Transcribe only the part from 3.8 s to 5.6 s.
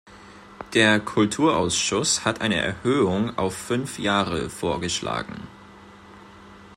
Jahre vorgeschlagen.